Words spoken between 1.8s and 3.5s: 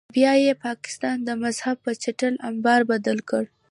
په چټل امبار بدل کړ.